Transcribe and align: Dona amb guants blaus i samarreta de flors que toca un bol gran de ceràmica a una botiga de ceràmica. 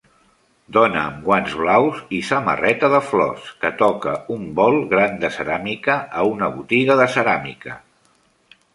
Dona 0.77 1.01
amb 1.09 1.19
guants 1.27 1.57
blaus 1.59 1.99
i 2.21 2.21
samarreta 2.29 2.89
de 2.95 3.03
flors 3.11 3.53
que 3.67 3.73
toca 3.83 4.17
un 4.39 4.49
bol 4.63 4.81
gran 4.97 5.23
de 5.27 5.35
ceràmica 5.39 6.01
a 6.25 6.29
una 6.35 6.53
botiga 6.59 7.01
de 7.05 7.11
ceràmica. 7.19 7.81